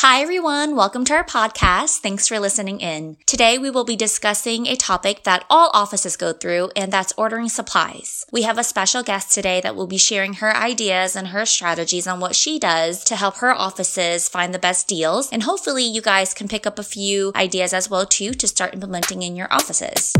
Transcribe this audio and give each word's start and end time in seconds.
Hi, 0.00 0.20
everyone. 0.22 0.76
Welcome 0.76 1.04
to 1.06 1.14
our 1.14 1.24
podcast. 1.24 1.98
Thanks 1.98 2.28
for 2.28 2.38
listening 2.38 2.78
in. 2.78 3.16
Today, 3.26 3.58
we 3.58 3.68
will 3.68 3.82
be 3.82 3.96
discussing 3.96 4.68
a 4.68 4.76
topic 4.76 5.24
that 5.24 5.44
all 5.50 5.72
offices 5.74 6.16
go 6.16 6.32
through, 6.32 6.70
and 6.76 6.92
that's 6.92 7.12
ordering 7.16 7.48
supplies. 7.48 8.24
We 8.30 8.42
have 8.42 8.58
a 8.58 8.62
special 8.62 9.02
guest 9.02 9.32
today 9.32 9.60
that 9.60 9.74
will 9.74 9.88
be 9.88 9.98
sharing 9.98 10.34
her 10.34 10.56
ideas 10.56 11.16
and 11.16 11.26
her 11.26 11.44
strategies 11.44 12.06
on 12.06 12.20
what 12.20 12.36
she 12.36 12.60
does 12.60 13.02
to 13.06 13.16
help 13.16 13.38
her 13.38 13.52
offices 13.52 14.28
find 14.28 14.54
the 14.54 14.60
best 14.60 14.86
deals. 14.86 15.30
And 15.32 15.42
hopefully, 15.42 15.82
you 15.82 16.00
guys 16.00 16.32
can 16.32 16.46
pick 16.46 16.64
up 16.64 16.78
a 16.78 16.84
few 16.84 17.32
ideas 17.34 17.72
as 17.72 17.90
well, 17.90 18.06
too, 18.06 18.34
to 18.34 18.46
start 18.46 18.74
implementing 18.74 19.22
in 19.22 19.34
your 19.34 19.52
offices. 19.52 20.14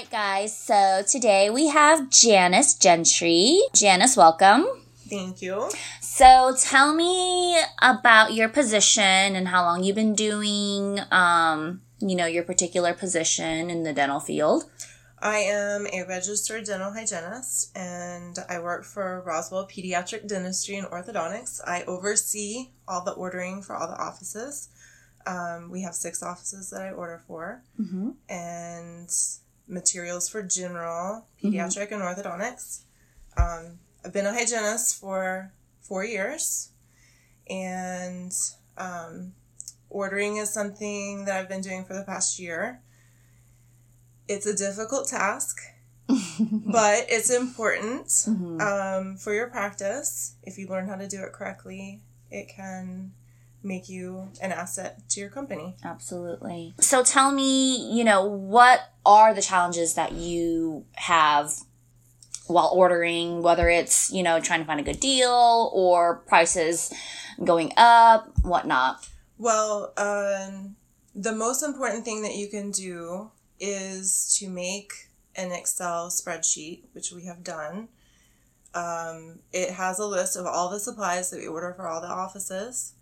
Right, 0.00 0.10
guys. 0.10 0.56
So 0.56 1.02
today 1.06 1.50
we 1.50 1.66
have 1.68 2.08
Janice 2.08 2.72
Gentry. 2.74 3.60
Janice, 3.74 4.16
welcome. 4.16 4.64
Thank 5.10 5.42
you. 5.42 5.68
So 6.00 6.54
tell 6.58 6.94
me 6.94 7.58
about 7.82 8.32
your 8.32 8.48
position 8.48 9.02
and 9.36 9.48
how 9.48 9.62
long 9.64 9.84
you've 9.84 9.96
been 9.96 10.14
doing, 10.14 11.00
um, 11.10 11.82
you 11.98 12.16
know, 12.16 12.24
your 12.24 12.44
particular 12.44 12.94
position 12.94 13.68
in 13.68 13.82
the 13.82 13.92
dental 13.92 14.20
field. 14.20 14.64
I 15.18 15.38
am 15.38 15.86
a 15.92 16.04
registered 16.08 16.64
dental 16.64 16.92
hygienist 16.94 17.76
and 17.76 18.38
I 18.48 18.58
work 18.60 18.84
for 18.84 19.22
Roswell 19.26 19.68
Pediatric 19.68 20.26
Dentistry 20.26 20.76
and 20.76 20.86
Orthodontics. 20.86 21.60
I 21.66 21.82
oversee 21.82 22.70
all 22.88 23.04
the 23.04 23.12
ordering 23.12 23.60
for 23.60 23.76
all 23.76 23.86
the 23.86 24.00
offices. 24.02 24.70
Um, 25.26 25.70
we 25.70 25.82
have 25.82 25.94
six 25.94 26.22
offices 26.22 26.70
that 26.70 26.80
I 26.80 26.90
order 26.92 27.20
for, 27.26 27.62
Mm-hmm. 27.78 28.10
and 28.30 29.10
materials 29.70 30.28
for 30.28 30.42
general, 30.42 31.26
pediatric, 31.42 31.92
and 31.92 32.02
orthodontics. 32.02 32.82
Um, 33.36 33.78
I've 34.04 34.12
been 34.12 34.26
a 34.26 34.32
hygienist 34.32 35.00
for 35.00 35.52
four 35.80 36.04
years, 36.04 36.70
and 37.48 38.32
um, 38.76 39.32
ordering 39.88 40.36
is 40.36 40.52
something 40.52 41.24
that 41.24 41.36
I've 41.38 41.48
been 41.48 41.60
doing 41.62 41.84
for 41.84 41.94
the 41.94 42.04
past 42.04 42.38
year. 42.38 42.80
It's 44.28 44.46
a 44.46 44.56
difficult 44.56 45.08
task, 45.08 45.58
but 46.08 47.06
it's 47.08 47.30
important 47.30 48.06
Mhm. 48.06 48.60
um, 48.60 49.16
for 49.16 49.34
your 49.34 49.48
practice. 49.48 50.34
If 50.42 50.58
you 50.58 50.66
learn 50.68 50.88
how 50.88 50.96
to 50.96 51.08
do 51.08 51.22
it 51.22 51.32
correctly, 51.32 52.00
it 52.30 52.48
can 52.48 53.12
make 53.62 53.88
you 53.88 54.28
an 54.40 54.52
asset 54.52 55.08
to 55.10 55.20
your 55.20 55.28
company. 55.28 55.76
Absolutely. 55.84 56.74
So 56.80 57.02
tell 57.02 57.32
me, 57.32 57.92
you 57.94 58.04
know, 58.04 58.24
what 58.24 58.80
are 59.04 59.34
the 59.34 59.42
challenges 59.42 59.94
that 59.94 60.12
you 60.12 60.86
have 60.96 61.52
while 62.46 62.70
ordering, 62.74 63.42
whether 63.42 63.68
it's, 63.68 64.10
you 64.12 64.22
know, 64.22 64.40
trying 64.40 64.60
to 64.60 64.66
find 64.66 64.80
a 64.80 64.82
good 64.82 65.00
deal 65.00 65.70
or 65.72 66.16
prices 66.26 66.92
going 67.42 67.72
up, 67.76 68.30
whatnot. 68.42 69.08
Well, 69.38 69.92
um, 69.96 70.76
the 71.14 71.32
most 71.32 71.62
important 71.62 72.04
thing 72.04 72.22
that 72.22 72.34
you 72.34 72.48
can 72.48 72.70
do 72.70 73.30
is 73.58 74.36
to 74.38 74.48
make 74.48 74.92
an 75.36 75.52
Excel 75.52 76.08
spreadsheet, 76.08 76.82
which 76.92 77.12
we 77.12 77.24
have 77.24 77.42
done. 77.42 77.88
Um, 78.74 79.40
it 79.52 79.70
has 79.70 79.98
a 79.98 80.06
list 80.06 80.36
of 80.36 80.46
all 80.46 80.70
the 80.70 80.78
supplies 80.78 81.30
that 81.30 81.40
we 81.40 81.46
order 81.46 81.72
for 81.74 81.88
all 81.88 82.00
the 82.00 82.08
offices, 82.08 82.94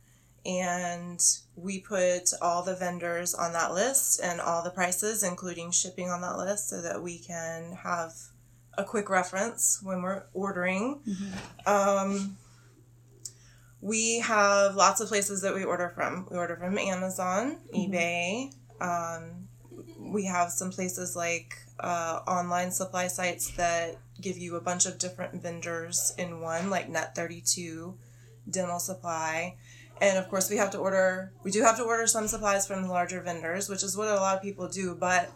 and 0.46 1.20
we 1.56 1.80
put 1.80 2.30
all 2.40 2.62
the 2.62 2.76
vendors 2.76 3.34
on 3.34 3.52
that 3.52 3.74
list 3.74 4.20
and 4.22 4.40
all 4.40 4.62
the 4.62 4.70
prices, 4.70 5.22
including 5.22 5.70
shipping, 5.70 6.08
on 6.08 6.20
that 6.20 6.38
list 6.38 6.68
so 6.68 6.80
that 6.82 7.02
we 7.02 7.18
can 7.18 7.72
have 7.82 8.12
a 8.76 8.84
quick 8.84 9.10
reference 9.10 9.80
when 9.82 10.02
we're 10.02 10.22
ordering. 10.32 11.00
Um, 11.66 12.36
we 13.80 14.20
have 14.20 14.74
lots 14.74 15.00
of 15.00 15.08
places 15.08 15.42
that 15.42 15.54
we 15.54 15.64
order 15.64 15.88
from. 15.94 16.26
We 16.30 16.36
order 16.36 16.56
from 16.56 16.78
Amazon, 16.78 17.58
eBay. 17.74 18.52
Um, 18.80 19.48
we 19.98 20.24
have 20.26 20.50
some 20.50 20.70
places 20.70 21.14
like 21.14 21.56
uh, 21.80 22.20
online 22.26 22.70
supply 22.70 23.08
sites 23.08 23.50
that 23.56 23.96
give 24.20 24.38
you 24.38 24.56
a 24.56 24.60
bunch 24.60 24.86
of 24.86 24.98
different 24.98 25.42
vendors 25.42 26.12
in 26.18 26.40
one, 26.40 26.70
like 26.70 26.90
Net32, 26.90 27.94
Dental 28.50 28.78
Supply. 28.78 29.56
And 30.00 30.18
of 30.18 30.28
course, 30.28 30.50
we 30.50 30.56
have 30.56 30.70
to 30.72 30.78
order, 30.78 31.32
we 31.42 31.50
do 31.50 31.62
have 31.62 31.76
to 31.78 31.84
order 31.84 32.06
some 32.06 32.28
supplies 32.28 32.66
from 32.66 32.82
the 32.82 32.88
larger 32.88 33.20
vendors, 33.20 33.68
which 33.68 33.82
is 33.82 33.96
what 33.96 34.08
a 34.08 34.14
lot 34.14 34.36
of 34.36 34.42
people 34.42 34.68
do, 34.68 34.94
but 34.94 35.30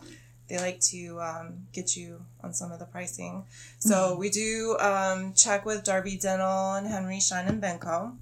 they 0.49 0.59
like 0.59 0.81
to 0.81 1.21
um, 1.21 1.67
get 1.73 1.97
you 1.97 2.25
on 2.43 2.53
some 2.53 2.73
of 2.73 2.79
the 2.79 2.85
pricing. 2.85 3.45
So 3.79 4.17
we 4.19 4.29
do 4.31 4.77
um, 4.81 5.33
check 5.35 5.65
with 5.65 5.85
Darby 5.85 6.17
Dental 6.17 6.75
and 6.75 6.87
Henry 6.87 7.21
Schein 7.21 7.47
and 7.47 7.63
Benco. 7.63 8.17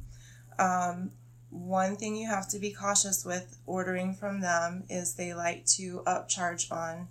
Um, 0.58 1.12
one 1.50 1.96
thing 1.96 2.14
you 2.16 2.28
have 2.28 2.48
to 2.50 2.58
be 2.58 2.70
cautious 2.70 3.24
with 3.24 3.58
ordering 3.66 4.14
from 4.14 4.40
them 4.40 4.84
is 4.88 5.14
they 5.14 5.34
like 5.34 5.66
to 5.66 6.02
upcharge 6.06 6.70
on 6.70 7.08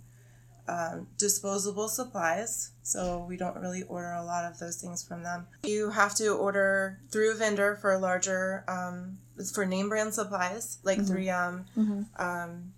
um, 0.68 1.08
disposable 1.18 1.88
supplies. 1.88 2.72
So 2.82 3.24
we 3.28 3.36
don't 3.36 3.56
really 3.56 3.82
order 3.84 4.12
a 4.12 4.24
lot 4.24 4.44
of 4.44 4.58
those 4.58 4.76
things 4.80 5.02
from 5.02 5.22
them. 5.22 5.46
You 5.64 5.90
have 5.90 6.14
to 6.16 6.30
order 6.34 7.00
through 7.10 7.32
a 7.32 7.34
vendor 7.34 7.76
for 7.80 7.96
larger, 7.98 8.64
um, 8.68 9.18
for 9.54 9.64
name 9.64 9.88
brand 9.88 10.12
supplies 10.14 10.78
like 10.82 10.98
3M. 11.00 11.64
Mhm. 11.76 12.06
Um, 12.20 12.72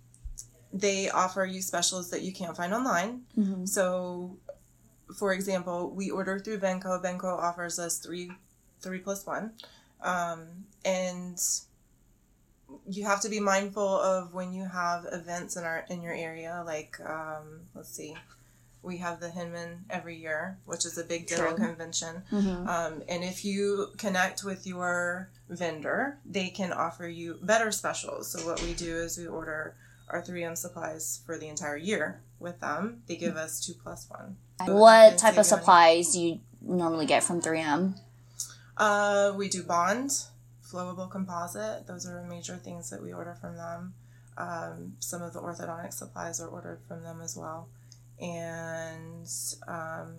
they 0.73 1.09
offer 1.09 1.45
you 1.45 1.61
specials 1.61 2.09
that 2.09 2.23
you 2.23 2.33
can't 2.33 2.57
find 2.57 2.73
online. 2.73 3.21
Mm-hmm. 3.37 3.65
So, 3.65 4.37
for 5.15 5.31
example, 5.31 5.91
we 5.91 6.09
order 6.09 6.39
through 6.39 6.59
Benco. 6.59 7.01
Benco 7.01 7.25
offers 7.37 7.77
us 7.77 7.99
three, 7.99 8.31
three 8.81 8.99
plus 8.99 9.25
one, 9.25 9.51
um, 10.01 10.65
and 10.83 11.39
you 12.87 13.05
have 13.05 13.21
to 13.21 13.29
be 13.29 13.39
mindful 13.39 13.87
of 13.87 14.33
when 14.33 14.53
you 14.53 14.65
have 14.65 15.05
events 15.11 15.55
in 15.55 15.63
our 15.63 15.85
in 15.89 16.01
your 16.01 16.13
area. 16.13 16.63
Like, 16.65 16.99
um, 17.05 17.61
let's 17.75 17.89
see, 17.89 18.15
we 18.83 18.97
have 18.97 19.19
the 19.19 19.29
Hinman 19.29 19.85
every 19.89 20.17
year, 20.17 20.57
which 20.65 20.85
is 20.85 20.97
a 20.97 21.03
big 21.03 21.27
dental 21.27 21.55
True. 21.55 21.65
convention. 21.65 22.23
Mm-hmm. 22.31 22.67
Um, 22.67 23.03
and 23.07 23.23
if 23.23 23.45
you 23.45 23.87
connect 23.97 24.43
with 24.43 24.67
your 24.67 25.29
vendor, 25.49 26.17
they 26.25 26.49
can 26.49 26.73
offer 26.73 27.07
you 27.07 27.39
better 27.41 27.71
specials. 27.71 28.31
So 28.31 28.45
what 28.45 28.61
we 28.61 28.73
do 28.73 28.95
is 28.97 29.17
we 29.17 29.25
order 29.25 29.75
our 30.09 30.21
3M 30.21 30.57
supplies 30.57 31.21
for 31.25 31.37
the 31.37 31.47
entire 31.47 31.77
year 31.77 32.21
with 32.39 32.59
them. 32.59 33.03
They 33.07 33.15
give 33.15 33.37
us 33.37 33.65
two 33.65 33.73
plus 33.73 34.07
one. 34.09 34.35
What 34.65 35.17
type 35.17 35.31
of 35.31 35.35
you 35.35 35.37
money. 35.37 35.43
supplies 35.43 36.11
do 36.11 36.21
you 36.21 36.39
normally 36.61 37.05
get 37.05 37.23
from 37.23 37.41
3M? 37.41 37.97
Uh, 38.75 39.33
we 39.35 39.47
do 39.49 39.63
bond, 39.63 40.11
flowable 40.73 41.09
composite. 41.09 41.85
Those 41.87 42.07
are 42.07 42.23
major 42.23 42.55
things 42.57 42.89
that 42.89 43.01
we 43.01 43.13
order 43.13 43.35
from 43.39 43.55
them. 43.55 43.93
Um, 44.37 44.93
some 44.99 45.21
of 45.21 45.33
the 45.33 45.39
orthodontic 45.39 45.93
supplies 45.93 46.41
are 46.41 46.47
ordered 46.47 46.79
from 46.87 47.03
them 47.03 47.21
as 47.21 47.37
well. 47.37 47.69
And 48.19 49.29
um, 49.67 50.15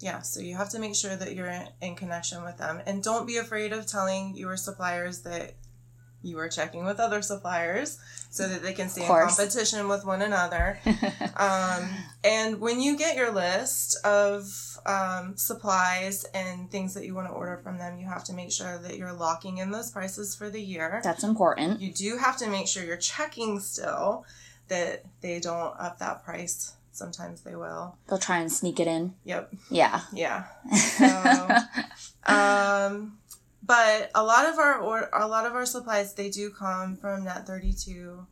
yeah, 0.00 0.22
so 0.22 0.40
you 0.40 0.56
have 0.56 0.70
to 0.70 0.78
make 0.78 0.94
sure 0.94 1.16
that 1.16 1.34
you're 1.34 1.48
in, 1.48 1.68
in 1.80 1.94
connection 1.96 2.44
with 2.44 2.58
them. 2.58 2.82
And 2.86 3.02
don't 3.02 3.26
be 3.26 3.38
afraid 3.38 3.72
of 3.72 3.86
telling 3.86 4.36
your 4.36 4.56
suppliers 4.56 5.22
that 5.22 5.54
you 6.22 6.38
are 6.38 6.48
checking 6.48 6.84
with 6.84 6.98
other 6.98 7.22
suppliers 7.22 7.98
so 8.30 8.48
that 8.48 8.62
they 8.62 8.72
can 8.72 8.88
stay 8.88 9.02
in 9.02 9.08
competition 9.08 9.88
with 9.88 10.04
one 10.04 10.22
another. 10.22 10.78
Um, 11.38 11.88
and 12.24 12.60
when 12.60 12.80
you 12.80 12.98
get 12.98 13.16
your 13.16 13.30
list 13.30 14.04
of 14.04 14.76
um, 14.86 15.36
supplies 15.36 16.24
and 16.34 16.68
things 16.68 16.94
that 16.94 17.04
you 17.06 17.14
want 17.14 17.28
to 17.28 17.32
order 17.32 17.58
from 17.58 17.78
them, 17.78 17.96
you 18.00 18.08
have 18.08 18.24
to 18.24 18.32
make 18.32 18.50
sure 18.50 18.76
that 18.78 18.96
you're 18.96 19.12
locking 19.12 19.58
in 19.58 19.70
those 19.70 19.92
prices 19.92 20.34
for 20.34 20.50
the 20.50 20.60
year. 20.60 21.00
That's 21.04 21.22
important. 21.22 21.80
You 21.80 21.92
do 21.92 22.16
have 22.16 22.36
to 22.38 22.48
make 22.48 22.66
sure 22.66 22.82
you're 22.84 22.96
checking 22.96 23.60
still 23.60 24.24
that 24.66 25.04
they 25.20 25.38
don't 25.38 25.78
up 25.78 26.00
that 26.00 26.24
price. 26.24 26.72
Sometimes 26.90 27.42
they 27.42 27.54
will. 27.54 27.96
They'll 28.08 28.18
try 28.18 28.38
and 28.38 28.50
sneak 28.50 28.80
it 28.80 28.88
in. 28.88 29.14
Yep. 29.24 29.54
Yeah. 29.70 30.00
Yeah. 30.12 30.44
So, 30.98 32.32
um, 32.32 33.18
but 33.68 34.10
a 34.14 34.24
lot 34.24 34.48
of 34.48 34.58
our 34.58 34.78
or 34.80 35.08
a 35.12 35.28
lot 35.28 35.46
of 35.46 35.52
our 35.54 35.66
supplies 35.66 36.14
they 36.14 36.30
do 36.30 36.50
come 36.50 36.96
from 36.96 37.24
Net 37.24 37.46
Thirty 37.46 37.72
Two, 37.72 38.26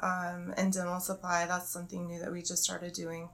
um, 0.00 0.52
and 0.58 0.72
Dental 0.72 1.00
Supply. 1.00 1.46
That's 1.46 1.70
something 1.70 2.06
new 2.06 2.18
that 2.18 2.30
we 2.30 2.42
just 2.42 2.62
started 2.62 2.92
doing. 2.92 3.30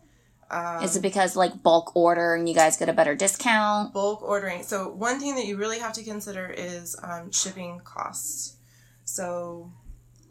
Um, 0.50 0.82
Is 0.82 0.96
it 0.96 1.02
because 1.02 1.36
like 1.36 1.62
bulk 1.62 1.94
order 1.96 2.34
and 2.34 2.48
you 2.48 2.54
guys 2.54 2.76
get 2.76 2.88
a 2.88 2.92
better 2.92 3.14
discount? 3.14 3.92
bulk 3.92 4.22
ordering. 4.22 4.62
So 4.62 4.88
one 4.88 5.18
thing 5.20 5.34
that 5.34 5.46
you 5.46 5.56
really 5.56 5.78
have 5.78 5.92
to 5.94 6.04
consider 6.04 6.46
is 6.46 6.96
um, 7.02 7.32
shipping 7.32 7.80
costs. 7.84 8.56
So 9.04 9.72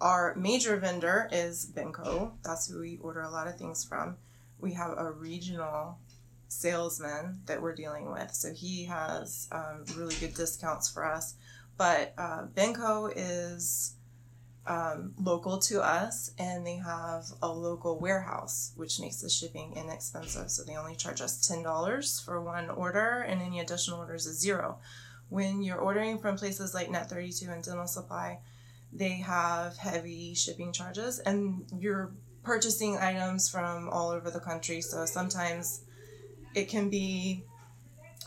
our 0.02 0.36
major 0.36 0.78
vendor 0.78 1.30
is 1.31 1.66
Benco. 1.72 2.31
That's 2.44 2.68
who 2.69 2.80
we 2.80 2.98
order 3.02 3.22
a 3.22 3.30
lot 3.30 3.48
of 3.48 3.58
things 3.58 3.84
from. 3.84 4.18
We 4.60 4.74
have 4.74 4.92
a 4.98 5.12
regional 5.12 6.00
salesman 6.48 7.42
that 7.46 7.62
we're 7.62 7.76
dealing 7.76 8.12
with, 8.12 8.34
so 8.34 8.54
he 8.54 8.86
has 8.86 9.48
um, 9.52 9.84
really 9.96 10.16
good 10.16 10.34
discounts 10.34 10.90
for 10.90 11.06
us. 11.06 11.36
But 11.78 12.14
uh, 12.18 12.48
Benco 12.56 13.12
is 13.16 13.96
um, 14.66 15.14
local 15.22 15.60
to 15.60 15.82
us, 15.82 16.32
and 16.38 16.66
they 16.66 16.76
have 16.76 17.26
a 17.42 17.48
local 17.48 18.00
warehouse, 18.00 18.74
which 18.76 19.00
makes 19.00 19.22
the 19.22 19.30
shipping 19.30 19.74
inexpensive. 19.76 20.52
So 20.52 20.64
they 20.64 20.76
only 20.76 20.96
charge 20.96 21.22
us 21.22 21.48
ten 21.48 21.64
dollars 21.64 22.20
for 22.20 22.42
one 22.42 22.70
order, 22.70 23.22
and 23.22 23.42
any 23.42 23.60
additional 23.60 24.00
orders 24.00 24.26
is 24.26 24.40
zero. 24.40 24.80
When 25.30 25.62
you're 25.62 25.80
ordering 25.80 26.20
from 26.20 26.38
places 26.38 26.74
like 26.74 26.88
Net32 26.88 27.52
and 27.52 27.64
Dental 27.64 27.88
Supply, 27.88 28.40
they 28.94 29.18
have 29.18 29.78
heavy 29.78 30.34
shipping 30.34 30.72
charges, 30.74 31.20
and 31.20 31.66
you're 31.78 32.12
purchasing 32.44 32.98
items 32.98 33.50
from 33.50 33.90
all 33.90 34.10
over 34.10 34.32
the 34.32 34.40
country. 34.40 34.82
So 34.82 35.06
sometimes 35.06 35.82
it 36.57 36.68
can 36.68 36.89
be 36.89 37.44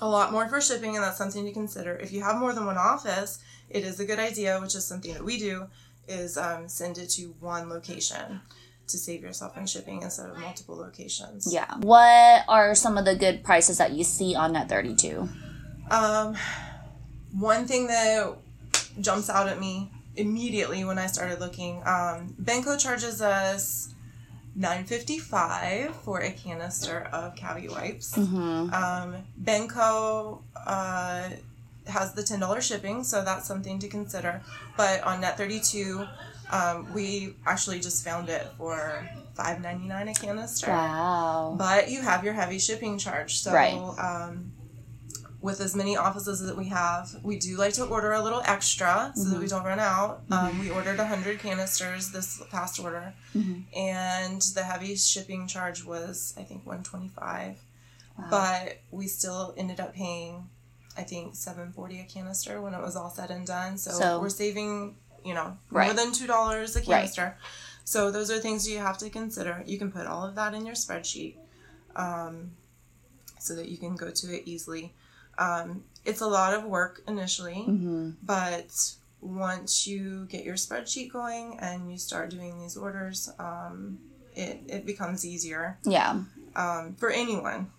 a 0.01 0.09
lot 0.09 0.33
more 0.33 0.49
for 0.49 0.61
shipping, 0.61 0.95
and 0.95 1.05
that's 1.05 1.19
something 1.19 1.45
to 1.45 1.53
consider. 1.53 1.97
If 1.97 2.13
you 2.13 2.23
have 2.23 2.37
more 2.37 2.53
than 2.53 2.65
one 2.65 2.79
office, 2.79 3.41
it 3.69 3.85
is 3.85 3.99
a 3.99 4.05
good 4.05 4.21
idea, 4.21 4.61
which 4.61 4.75
is 4.75 4.87
something 4.87 5.13
that 5.13 5.25
we 5.25 5.39
do, 5.39 5.67
is 6.09 6.39
um, 6.39 6.69
send 6.69 6.97
it 6.97 7.11
to 7.11 7.35
one 7.41 7.69
location 7.69 8.41
to 8.87 8.99
save 8.99 9.23
yourself 9.23 9.57
in 9.57 9.67
shipping 9.67 10.03
instead 10.03 10.31
of 10.31 10.39
multiple 10.39 10.77
locations. 10.77 11.53
Yeah. 11.53 11.77
What 11.79 12.45
are 12.49 12.75
some 12.75 12.97
of 12.97 13.05
the 13.05 13.17
good 13.17 13.43
prices 13.43 13.79
that 13.79 13.93
you 13.93 14.05
see 14.05 14.35
on 14.35 14.53
Net 14.53 14.69
32? 14.69 15.29
Um, 15.91 16.37
one 17.33 17.67
thing 17.67 17.89
that 17.89 18.37
jumps 19.01 19.29
out 19.29 19.49
at 19.49 19.61
me 19.61 19.91
immediately 20.17 20.85
when 20.85 20.99
I 20.99 21.07
started 21.07 21.41
looking, 21.41 21.79
um, 21.85 22.35
Benco 22.41 22.79
charges 22.79 23.21
us 23.21 23.95
nine 24.61 24.85
fifty 24.85 25.19
five 25.19 25.97
for 26.05 26.21
a 26.21 26.31
canister 26.31 27.09
of 27.13 27.35
cavity 27.35 27.69
wipes. 27.69 28.15
Mm-hmm. 28.15 28.73
Um, 28.75 29.17
Benco 29.43 30.43
uh, 30.67 31.31
has 31.87 32.13
the 32.13 32.23
ten 32.23 32.41
dollars 32.41 32.67
shipping, 32.67 33.03
so 33.03 33.25
that's 33.25 33.47
something 33.49 33.79
to 33.81 33.89
consider. 33.89 34.43
But 34.77 35.03
on 35.03 35.23
Net 35.23 35.39
thirty 35.39 35.61
two, 35.61 36.05
um, 36.53 36.93
we 36.93 37.35
actually 37.47 37.81
just 37.81 38.05
found 38.05 38.29
it 38.29 38.47
for 38.59 39.09
five 39.35 39.61
ninety 39.63 39.89
nine 39.89 40.09
a 40.09 40.15
canister. 40.15 40.69
Wow. 40.71 41.55
But 41.59 41.91
you 41.91 42.03
have 42.03 42.23
your 42.23 42.35
heavy 42.35 42.59
shipping 42.59 42.99
charge. 42.99 43.39
So 43.39 43.53
Right. 43.53 43.75
um, 43.99 44.53
with 45.43 45.61
as 45.61 45.75
many 45.75 45.97
offices 45.97 46.41
that 46.41 46.57
we 46.57 46.67
have, 46.69 47.15
we 47.23 47.39
do 47.39 47.57
like 47.57 47.73
to 47.75 47.85
order 47.85 48.13
a 48.13 48.23
little 48.23 48.43
extra 48.45 49.13
so 49.15 49.25
that 49.31 49.41
we 49.41 49.47
don't 49.47 49.65
run 49.65 49.79
out. 49.81 50.23
Um, 50.31 50.59
we 50.59 50.71
ordered 50.71 50.99
100 50.99 51.39
canisters 51.39 52.11
this 52.11 52.43
past 52.51 52.79
order, 52.79 53.15
Mhm. 53.35 53.65
and 53.75 54.43
the 54.55 54.63
heavy 54.63 54.97
shipping 54.97 55.47
charge 55.47 55.83
was, 55.85 56.35
I 56.37 56.43
think, 56.43 56.67
125 56.67 57.57
Wow. 58.19 58.27
But 58.29 58.81
we 58.91 59.07
still 59.07 59.55
ended 59.57 59.81
up 59.81 59.95
paying, 59.95 60.51
I 60.95 61.05
think, 61.05 61.35
740 61.37 62.01
a 62.01 62.05
canister 62.05 62.61
when 62.61 62.75
it 62.75 62.83
was 62.83 62.95
all 62.95 63.09
said 63.09 63.31
and 63.31 63.47
done. 63.47 63.79
So, 63.79 63.93
So- 63.93 64.21
we're 64.21 64.29
saving, 64.29 64.97
you 65.25 65.33
know, 65.33 65.57
Right. 65.71 65.87
more 65.87 65.95
than 65.95 66.13
$2 66.13 66.77
a 66.77 66.83
canister. 66.83 67.39
So 67.85 68.11
those 68.11 68.31
are 68.31 68.39
things 68.39 68.69
you 68.69 68.79
have 68.79 68.99
to 68.99 69.09
consider. 69.09 69.63
You 69.67 69.79
can 69.79 69.91
put 69.91 70.07
all 70.07 70.23
of 70.27 70.35
that 70.35 70.53
in 70.53 70.67
your 70.67 70.75
spreadsheet 70.75 71.37
um, 71.97 72.51
so 73.39 73.55
that 73.55 73.69
you 73.69 73.79
can 73.79 73.97
go 73.97 74.11
to 74.11 74.37
it 74.37 74.43
easily. 74.45 74.93
Um, 75.41 75.83
it's 76.05 76.21
a 76.21 76.27
lot 76.29 76.55
of 76.55 76.65
work 76.65 77.03
initially, 77.09 77.65
Mm-hmm. 77.69 78.11
but 78.23 78.95
once 79.21 79.87
you 79.87 80.27
get 80.31 80.45
your 80.45 80.55
spreadsheet 80.57 81.11
going 81.13 81.59
and 81.61 81.91
you 81.91 81.99
start 81.99 82.31
doing 82.31 82.59
these 82.61 82.77
orders, 82.77 83.31
um, 83.39 83.99
it, 84.35 84.61
it 84.69 84.87
becomes 84.87 85.27
easier 85.27 85.79
Yeah. 85.85 86.23
um, 86.57 86.95
for 86.99 87.11
anyone. 87.11 87.71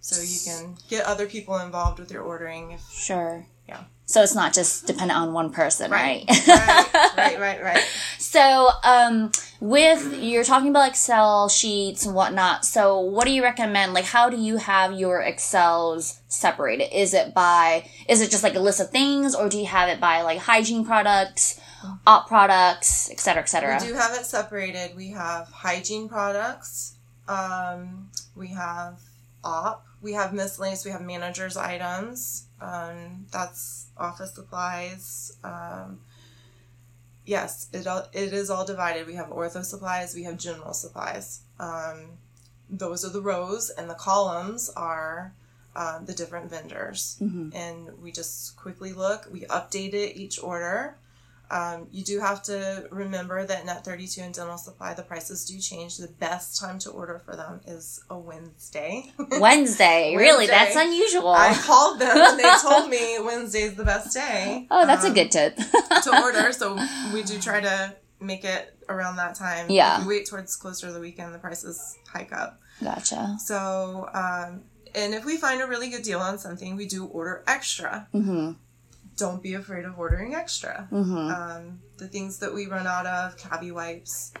So 0.00 0.20
you 0.20 0.38
can 0.44 0.76
get 0.90 1.06
other 1.06 1.26
people 1.26 1.56
involved 1.58 1.98
with 1.98 2.10
your 2.10 2.22
ordering. 2.22 2.72
If, 2.72 2.82
Sure. 2.90 3.46
Yeah. 3.68 3.84
So 4.04 4.22
it's 4.22 4.34
not 4.34 4.52
just 4.52 4.86
dependent 4.86 5.18
on 5.18 5.32
one 5.32 5.50
person, 5.50 5.90
right? 5.90 6.24
right, 6.46 6.86
right, 7.16 7.40
right, 7.40 7.62
right. 7.70 7.84
So, 8.18 8.68
um, 8.84 9.32
with 9.64 10.22
you're 10.22 10.44
talking 10.44 10.68
about 10.68 10.90
Excel 10.90 11.48
sheets 11.48 12.04
and 12.04 12.14
whatnot. 12.14 12.66
So, 12.66 13.00
what 13.00 13.24
do 13.24 13.32
you 13.32 13.42
recommend? 13.42 13.94
Like, 13.94 14.04
how 14.04 14.28
do 14.28 14.36
you 14.36 14.58
have 14.58 14.92
your 14.92 15.22
Excels 15.22 16.20
separated? 16.28 16.94
Is 16.94 17.14
it 17.14 17.32
by 17.32 17.88
is 18.06 18.20
it 18.20 18.30
just 18.30 18.42
like 18.42 18.54
a 18.54 18.60
list 18.60 18.78
of 18.80 18.90
things, 18.90 19.34
or 19.34 19.48
do 19.48 19.56
you 19.58 19.64
have 19.64 19.88
it 19.88 20.00
by 20.00 20.20
like 20.20 20.38
hygiene 20.38 20.84
products, 20.84 21.58
op 22.06 22.28
products, 22.28 23.10
et 23.10 23.18
cetera, 23.18 23.42
et 23.42 23.46
cetera? 23.46 23.78
We 23.80 23.88
do 23.88 23.94
have 23.94 24.14
it 24.14 24.26
separated. 24.26 24.94
We 24.96 25.08
have 25.12 25.48
hygiene 25.48 26.10
products. 26.10 26.96
Um, 27.26 28.10
we 28.36 28.48
have 28.48 29.00
op. 29.42 29.86
We 30.02 30.12
have 30.12 30.34
miscellaneous. 30.34 30.84
We 30.84 30.90
have 30.90 31.00
managers 31.00 31.56
items. 31.56 32.44
Um, 32.60 33.24
that's 33.32 33.86
office 33.96 34.34
supplies. 34.34 35.38
Um, 35.42 36.00
yes, 37.24 37.68
it 37.72 37.86
all 37.86 38.06
it 38.12 38.32
is 38.32 38.50
all 38.50 38.64
divided. 38.64 39.06
We 39.06 39.14
have 39.14 39.28
ortho 39.28 39.64
supplies. 39.64 40.14
We 40.14 40.24
have 40.24 40.36
general 40.38 40.72
supplies. 40.74 41.40
Um, 41.58 42.18
those 42.70 43.04
are 43.04 43.10
the 43.10 43.22
rows, 43.22 43.70
and 43.70 43.88
the 43.90 43.94
columns 43.94 44.70
are 44.70 45.34
um, 45.76 46.06
the 46.06 46.12
different 46.14 46.50
vendors. 46.50 47.16
Mhm. 47.20 47.54
And 47.54 48.00
we 48.02 48.12
just 48.12 48.56
quickly 48.56 48.92
look. 48.92 49.28
We 49.30 49.40
update 49.46 49.92
it 49.94 50.16
each 50.16 50.42
order. 50.42 50.96
Um, 51.50 51.88
you 51.92 52.02
do 52.02 52.20
have 52.20 52.42
to 52.44 52.88
remember 52.90 53.44
that 53.44 53.66
Net 53.66 53.84
32 53.84 54.20
and 54.20 54.34
Dental 54.34 54.56
Supply, 54.56 54.94
the 54.94 55.02
prices 55.02 55.44
do 55.44 55.58
change. 55.58 55.98
The 55.98 56.08
best 56.08 56.60
time 56.60 56.78
to 56.80 56.90
order 56.90 57.20
for 57.24 57.36
them 57.36 57.60
is 57.66 58.02
a 58.10 58.18
Wednesday. 58.18 59.12
Wednesday, 59.38 60.16
really? 60.16 60.46
That's 60.46 60.76
unusual. 60.76 61.28
I 61.28 61.54
called 61.54 62.00
them 62.00 62.16
and 62.16 62.38
they 62.38 62.50
told 62.62 62.88
me 62.88 63.18
Wednesday's 63.20 63.74
the 63.74 63.84
best 63.84 64.14
day. 64.14 64.66
oh, 64.70 64.86
that's 64.86 65.04
a 65.04 65.08
um, 65.08 65.14
good 65.14 65.30
tip. 65.30 65.56
to 65.56 66.20
order. 66.22 66.42
So 66.54 66.78
we 67.12 67.22
do 67.22 67.38
try 67.40 67.60
to 67.60 67.94
make 68.20 68.44
it 68.44 68.74
around 68.88 69.16
that 69.16 69.34
time. 69.34 69.70
Yeah. 69.70 70.00
If 70.00 70.06
we 70.06 70.16
wait 70.16 70.26
towards 70.26 70.54
closer 70.56 70.86
to 70.86 70.92
the 70.92 71.00
weekend, 71.00 71.34
the 71.34 71.38
prices 71.38 71.98
hike 72.10 72.32
up. 72.32 72.60
gotcha. 72.82 73.36
So, 73.38 74.08
um, 74.14 74.62
and 74.94 75.14
if 75.14 75.24
we 75.24 75.36
find 75.36 75.60
a 75.60 75.66
really 75.66 75.90
good 75.90 76.02
deal 76.02 76.20
on 76.20 76.38
something, 76.38 76.76
we 76.76 76.86
do 76.86 77.06
order 77.06 77.42
extra. 77.46 78.08
Mm-hmm. 78.14 78.52
Don't 79.16 79.42
be 79.42 79.54
afraid 79.54 79.84
of 79.84 79.98
ordering 79.98 80.34
extra. 80.34 80.88
Mm-hmm. 80.90 81.16
Um, 81.16 81.80
the 81.98 82.08
things 82.08 82.38
that 82.38 82.52
we 82.52 82.66
run 82.66 82.86
out 82.86 83.06
of, 83.06 83.36
CaviWipes, 83.36 84.32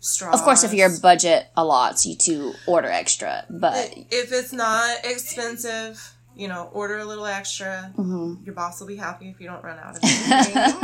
straws. 0.00 0.34
Of 0.34 0.42
course, 0.42 0.64
if 0.64 0.72
your 0.72 0.90
budget 1.00 1.46
allots 1.56 2.06
you 2.06 2.16
to 2.16 2.52
order 2.66 2.88
extra, 2.88 3.44
but 3.50 3.92
if 4.10 4.32
it's 4.32 4.52
not 4.52 5.04
expensive, 5.04 6.14
you 6.34 6.48
know, 6.48 6.70
order 6.72 6.98
a 6.98 7.04
little 7.04 7.26
extra. 7.26 7.92
Mhm. 7.96 8.44
Your 8.46 8.54
boss 8.54 8.80
will 8.80 8.86
be 8.86 8.96
happy 8.96 9.28
if 9.28 9.40
you 9.40 9.46
don't 9.46 9.62
run 9.62 9.78
out 9.78 9.96
of 9.96 10.00
anything. 10.02 10.74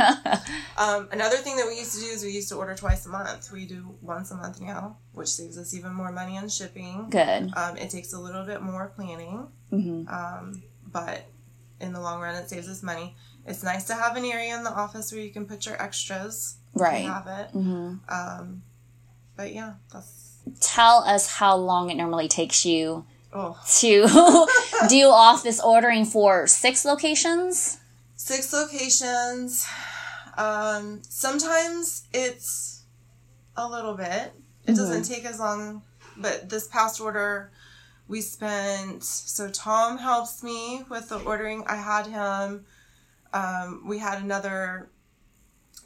um, 0.77 1.09
another 1.11 1.37
thing 1.37 1.55
that 1.57 1.65
we 1.67 1.77
used 1.79 1.93
to 1.95 1.99
do 2.01 2.05
is 2.07 2.23
we 2.23 2.29
used 2.31 2.49
to 2.49 2.55
order 2.55 2.75
twice 2.75 3.05
a 3.05 3.09
month. 3.09 3.51
We 3.51 3.65
do 3.65 3.95
once 4.01 4.29
a 4.31 4.35
month 4.35 4.61
now, 4.61 4.97
which 5.13 5.29
saves 5.29 5.57
us 5.57 5.73
even 5.73 5.93
more 5.93 6.11
money 6.11 6.37
on 6.37 6.49
shipping. 6.49 7.07
good. 7.09 7.51
Um, 7.55 7.77
it 7.77 7.89
takes 7.89 8.13
a 8.13 8.19
little 8.19 8.45
bit 8.45 8.61
more 8.61 8.91
planning, 8.95 9.47
hmm 9.71 10.07
um, 10.07 10.61
but 10.85 11.25
in 11.79 11.93
the 11.93 11.99
long 12.01 12.21
run, 12.21 12.35
it 12.35 12.49
saves 12.49 12.67
us 12.67 12.83
money. 12.83 13.15
It's 13.45 13.63
nice 13.63 13.85
to 13.85 13.95
have 13.95 14.15
an 14.15 14.25
area 14.25 14.55
in 14.55 14.63
the 14.63 14.71
office 14.71 15.11
where 15.11 15.21
you 15.21 15.31
can 15.31 15.45
put 15.45 15.65
your 15.65 15.81
extras. 15.81 16.57
Right. 16.73 17.03
You 17.03 17.09
have 17.11 17.27
it. 17.27 17.49
hmm 17.51 17.95
Um, 18.07 18.61
but 19.35 19.53
yeah, 19.53 19.73
that's 19.91 20.27
Tell 20.59 20.99
us 21.03 21.27
how 21.35 21.55
long 21.55 21.89
it 21.89 21.95
normally 21.95 22.27
takes 22.27 22.65
you 22.65 23.05
oh 23.33 23.59
to 23.79 24.07
do 24.89 25.07
office 25.09 25.59
ordering 25.61 26.05
for 26.05 26.47
six 26.47 26.85
locations. 26.85 27.77
six 28.15 28.51
locations. 28.53 29.67
Um, 30.37 31.01
sometimes 31.03 32.07
it's 32.13 32.83
a 33.57 33.67
little 33.67 33.93
bit. 33.95 34.33
It 34.65 34.75
doesn't 34.75 35.03
take 35.03 35.25
as 35.25 35.39
long, 35.39 35.81
but 36.17 36.49
this 36.49 36.67
past 36.67 37.01
order 37.01 37.51
we 38.07 38.21
spent. 38.21 39.03
So 39.03 39.49
Tom 39.49 39.97
helps 39.97 40.41
me 40.43 40.83
with 40.89 41.09
the 41.09 41.19
ordering. 41.19 41.63
I 41.67 41.75
had 41.75 42.07
him. 42.07 42.65
Um, 43.33 43.83
we 43.85 43.97
had 43.99 44.21
another. 44.21 44.89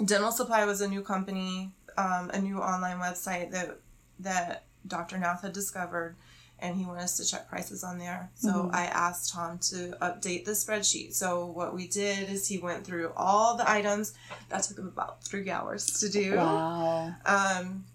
Dental 0.03 0.31
Supply 0.31 0.65
was 0.65 0.81
a 0.81 0.87
new 0.87 1.01
company, 1.01 1.71
um, 1.97 2.31
a 2.33 2.39
new 2.39 2.57
online 2.57 2.97
website 2.97 3.51
that 3.51 3.79
that 4.19 4.65
Dr. 4.87 5.17
Nath 5.17 5.41
had 5.41 5.53
discovered, 5.53 6.15
and 6.59 6.75
he 6.77 6.85
wanted 6.85 7.03
us 7.03 7.17
to 7.17 7.25
check 7.25 7.47
prices 7.49 7.83
on 7.83 7.97
there. 7.99 8.31
So 8.35 8.69
I 8.73 8.85
asked 8.85 9.31
Tom 9.33 9.59
to 9.69 9.95
update 10.01 10.45
the 10.45 10.51
spreadsheet. 10.51 11.13
So 11.13 11.45
what 11.45 11.73
we 11.73 11.87
did 11.87 12.29
is 12.29 12.47
he 12.47 12.57
went 12.57 12.85
through 12.85 13.11
all 13.15 13.55
the 13.57 13.69
items. 13.69 14.13
That 14.49 14.63
took 14.63 14.77
him 14.77 14.87
about 14.87 15.23
three 15.23 15.49
hours 15.49 15.85
to 15.99 16.09
do. 16.09 16.35
Wow. 16.35 17.13
Um, 17.25 17.85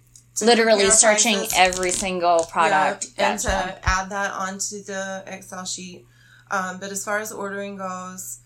Literally 0.40 0.88
searching 0.90 1.34
prices. 1.38 1.54
every 1.56 1.90
single 1.90 2.44
product. 2.44 3.08
Yeah, 3.18 3.32
and 3.32 3.40
to 3.40 3.78
add 3.82 4.10
that 4.10 4.32
onto 4.32 4.82
the 4.84 5.24
Excel 5.26 5.64
sheet. 5.64 6.06
Um, 6.50 6.78
but 6.78 6.92
as 6.92 7.04
far 7.04 7.18
as 7.18 7.32
ordering 7.32 7.76
goes, 7.76 8.38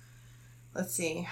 let's 0.75 0.95
see. 0.95 1.29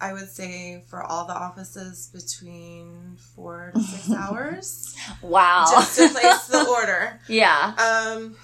I 0.00 0.12
would 0.12 0.28
say 0.28 0.82
for 0.88 1.02
all 1.02 1.26
the 1.26 1.32
offices 1.34 2.10
between 2.12 3.16
four 3.34 3.72
to 3.74 3.80
six 3.80 4.10
hours 4.16 4.94
wow. 5.22 5.66
just 5.70 5.96
to 5.98 6.08
place 6.08 6.46
the 6.46 6.68
order. 6.68 7.20
yeah. 7.28 7.74
Um, 7.78 8.36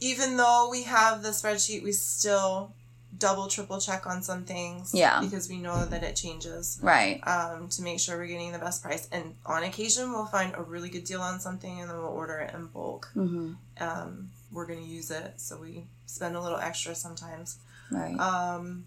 even 0.00 0.36
though 0.36 0.68
we 0.70 0.84
have 0.84 1.22
the 1.22 1.30
spreadsheet, 1.30 1.82
we 1.82 1.92
still 1.92 2.72
double, 3.18 3.48
triple 3.48 3.78
check 3.80 4.06
on 4.06 4.22
some 4.22 4.44
things. 4.44 4.92
Yeah. 4.94 5.20
Because 5.20 5.48
we 5.48 5.58
know 5.58 5.84
that 5.84 6.02
it 6.02 6.16
changes. 6.16 6.78
Right. 6.82 7.20
Um, 7.26 7.68
to 7.68 7.82
make 7.82 8.00
sure 8.00 8.16
we're 8.16 8.26
getting 8.26 8.52
the 8.52 8.58
best 8.58 8.82
price. 8.82 9.08
And 9.12 9.34
on 9.44 9.62
occasion, 9.64 10.12
we'll 10.12 10.26
find 10.26 10.54
a 10.56 10.62
really 10.62 10.88
good 10.88 11.04
deal 11.04 11.20
on 11.20 11.40
something 11.40 11.80
and 11.80 11.90
then 11.90 11.96
we'll 11.98 12.06
order 12.06 12.38
it 12.38 12.54
in 12.54 12.66
bulk. 12.66 13.10
Mm-hmm. 13.14 13.52
Um, 13.80 14.30
we're 14.52 14.66
going 14.66 14.82
to 14.82 14.88
use 14.88 15.10
it, 15.10 15.34
so 15.36 15.56
we 15.58 15.84
spend 16.06 16.36
a 16.36 16.40
little 16.40 16.58
extra 16.58 16.94
sometimes. 16.94 17.58
Right. 17.90 18.18
Um, 18.18 18.84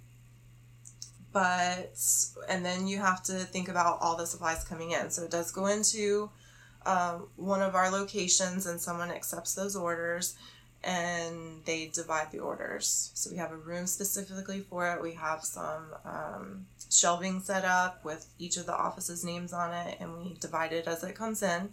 but, 1.31 1.97
and 2.47 2.63
then 2.63 2.87
you 2.87 2.99
have 2.99 3.23
to 3.23 3.33
think 3.33 3.67
about 3.67 3.97
all 4.01 4.15
the 4.15 4.25
supplies 4.27 4.63
coming 4.63 4.91
in. 4.91 5.09
So 5.09 5.23
it 5.23 5.31
does 5.31 5.51
go 5.51 5.65
into 5.65 6.29
um, 6.85 7.27
one 7.37 7.61
of 7.61 7.75
our 7.75 7.89
locations 7.89 8.67
and 8.67 8.79
someone 8.79 9.09
accepts 9.09 9.55
those 9.55 9.75
orders 9.75 10.35
and 10.83 11.63
they 11.65 11.89
divide 11.93 12.31
the 12.31 12.39
orders. 12.39 13.11
So 13.13 13.31
we 13.31 13.37
have 13.37 13.51
a 13.51 13.57
room 13.57 13.87
specifically 13.87 14.59
for 14.59 14.91
it. 14.91 15.01
We 15.01 15.13
have 15.13 15.43
some 15.43 15.85
um, 16.03 16.65
shelving 16.91 17.39
set 17.39 17.63
up 17.63 18.03
with 18.03 18.27
each 18.37 18.57
of 18.57 18.65
the 18.65 18.75
offices' 18.75 19.23
names 19.23 19.53
on 19.53 19.73
it, 19.73 19.97
and 20.01 20.17
we 20.17 20.35
divide 20.39 20.73
it 20.73 20.87
as 20.87 21.03
it 21.03 21.15
comes 21.15 21.41
in. 21.41 21.69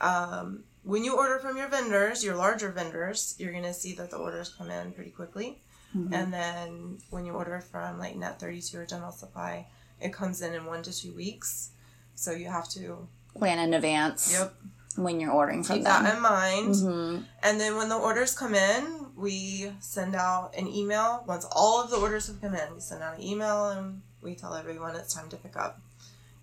Um, 0.00 0.64
when 0.84 1.04
you 1.04 1.16
order 1.16 1.38
from 1.38 1.56
your 1.56 1.68
vendors, 1.68 2.24
your 2.24 2.36
larger 2.36 2.70
vendors, 2.70 3.34
you're 3.38 3.52
going 3.52 3.64
to 3.64 3.74
see 3.74 3.94
that 3.94 4.10
the 4.10 4.16
orders 4.16 4.48
come 4.56 4.70
in 4.70 4.92
pretty 4.92 5.10
quickly. 5.10 5.58
Mm-hmm. 5.96 6.12
And 6.14 6.32
then 6.32 6.98
when 7.10 7.24
you 7.26 7.32
order 7.32 7.60
from 7.60 7.98
like 7.98 8.16
Net 8.16 8.40
32 8.40 8.78
or 8.78 8.86
General 8.86 9.12
Supply, 9.12 9.66
it 10.00 10.12
comes 10.12 10.40
in 10.42 10.54
in 10.54 10.64
one 10.64 10.82
to 10.82 10.92
two 10.96 11.12
weeks. 11.12 11.70
So 12.14 12.32
you 12.32 12.46
have 12.46 12.68
to, 12.70 13.06
Plan 13.36 13.58
in 13.58 13.74
advance. 13.74 14.32
yep, 14.32 14.54
When 14.96 15.20
you're 15.20 15.30
ordering 15.32 15.62
from 15.62 15.76
keep 15.76 15.84
them. 15.84 16.02
that 16.04 16.16
in 16.16 16.22
mind. 16.22 16.74
Mm-hmm. 16.74 17.22
And 17.42 17.60
then 17.60 17.76
when 17.76 17.88
the 17.88 17.96
orders 17.96 18.34
come 18.36 18.54
in, 18.54 19.06
we 19.16 19.70
send 19.80 20.14
out 20.16 20.54
an 20.56 20.66
email. 20.66 21.24
Once 21.28 21.46
all 21.52 21.82
of 21.82 21.90
the 21.90 21.96
orders 21.96 22.26
have 22.26 22.40
come 22.40 22.54
in, 22.54 22.74
we 22.74 22.80
send 22.80 23.02
out 23.02 23.16
an 23.18 23.22
email 23.22 23.68
and 23.68 24.02
we 24.20 24.34
tell 24.34 24.54
everyone 24.54 24.96
it's 24.96 25.14
time 25.14 25.28
to 25.30 25.36
pick 25.36 25.56
up. 25.56 25.80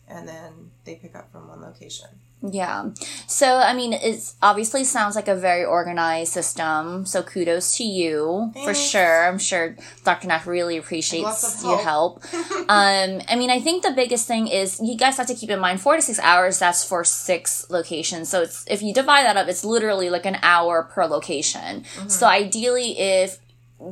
And 0.08 0.27
then 0.27 0.72
they 0.86 0.96
pick 0.96 1.15
up 1.15 1.31
from 1.31 1.48
one 1.50 1.62
location. 1.62 2.08
Yeah. 2.41 2.91
So, 3.27 3.58
I 3.58 3.74
mean, 3.74 3.91
it 3.91 4.34
obviously 4.41 4.86
sounds 4.86 5.15
like 5.15 5.27
a 5.27 5.36
very 5.36 5.65
organized 5.65 6.31
system. 6.31 7.05
So, 7.05 7.22
kudos 7.22 7.75
to 7.77 7.84
you 7.84 8.53
for 8.63 8.74
sure. 8.74 9.27
I'm 9.27 9.38
sure 9.38 9.75
Dr. 10.05 10.27
Nath 10.27 10.48
really 10.48 10.77
appreciates 10.77 11.63
of 11.63 11.69
your 11.69 11.79
help. 11.79 12.24
um, 12.34 13.22
I 13.27 13.36
mean, 13.36 13.50
I 13.50 13.60
think 13.60 13.84
the 13.84 13.91
biggest 13.91 14.25
thing 14.25 14.48
is 14.48 14.79
you 14.81 14.96
guys 14.96 15.17
have 15.17 15.27
to 15.27 15.36
keep 15.36 15.50
in 15.50 15.60
mind 15.60 15.81
four 15.81 15.96
to 15.96 16.01
six 16.01 16.17
hours, 16.19 16.60
that's 16.60 16.84
for 16.84 17.03
six 17.03 17.69
locations. 17.69 18.29
So, 18.29 18.43
it's 18.43 18.65
if 18.69 18.81
you 18.81 18.93
divide 18.93 19.25
that 19.25 19.36
up, 19.36 19.48
it's 19.50 19.65
literally 19.65 20.10
like 20.10 20.25
an 20.25 20.38
hour 20.41 20.84
per 20.84 21.05
location. 21.05 21.84
So, 22.08 22.25
ideally, 22.25 22.98
if 22.98 23.39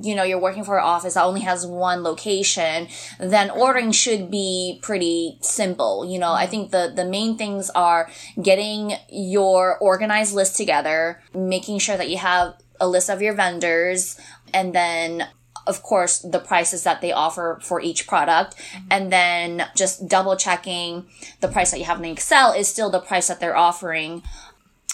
you 0.04 0.16
know 0.16 0.24
you're 0.24 0.40
working 0.40 0.64
for 0.64 0.78
an 0.78 0.84
office 0.84 1.14
that 1.14 1.24
only 1.24 1.42
has 1.42 1.66
one 1.66 2.04
location 2.04 2.88
then 3.20 3.50
ordering 3.50 3.92
should 3.92 4.30
be 4.30 4.80
pretty 4.82 5.38
simple. 5.42 6.06
You 6.10 6.20
know 6.20 6.34
i 6.34 6.44
mm-hmm. 6.44 6.52
think 6.52 6.72
the 6.72 6.92
the 6.96 7.06
main 7.06 7.38
things 7.38 7.70
are 7.72 8.10
getting 8.42 8.94
your 9.10 9.78
organized 9.80 10.34
list 10.34 10.58
together 10.58 11.22
making 11.34 11.80
sure 11.80 11.98
that 11.98 12.10
you 12.10 12.18
have 12.18 12.56
a 12.80 12.88
list 12.88 13.10
of 13.10 13.22
your 13.22 13.34
vendors 13.34 14.20
and 14.54 14.74
then 14.74 15.28
of 15.68 15.84
course 15.84 16.20
the 16.20 16.40
prices 16.40 16.84
that 16.84 17.02
they 17.02 17.12
offer 17.12 17.60
for 17.62 17.82
each 17.82 18.08
product. 18.08 18.56
Mm-hmm. 18.56 18.88
And 18.90 19.12
then 19.12 19.68
just 19.76 20.08
double 20.08 20.36
checking 20.36 21.06
the 21.42 21.48
price 21.48 21.72
that 21.72 21.80
you 21.80 21.86
have 21.86 22.00
in 22.00 22.06
excel 22.06 22.54
is 22.54 22.68
still 22.68 22.90
the 22.90 23.02
price 23.02 23.28
that 23.28 23.40
they're 23.40 23.58
offering 23.58 24.24